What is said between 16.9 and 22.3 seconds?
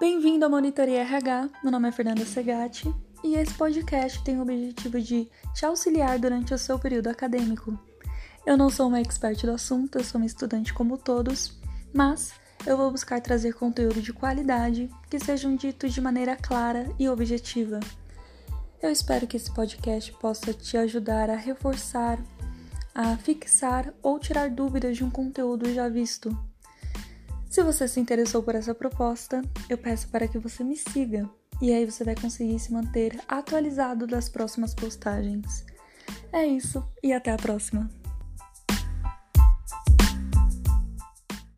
e objetiva. Eu espero que esse podcast possa te ajudar a reforçar,